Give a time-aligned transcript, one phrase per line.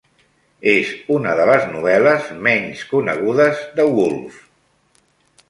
[0.69, 4.43] És una de les novel·les menys conegudes de Woolf.